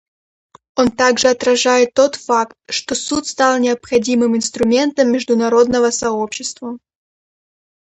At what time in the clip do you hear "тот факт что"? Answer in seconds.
1.93-2.95